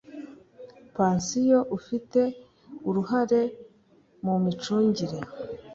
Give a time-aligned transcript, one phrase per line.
[0.95, 2.19] pansiyo ufite
[2.89, 3.41] uruhare
[4.25, 5.17] mu micungire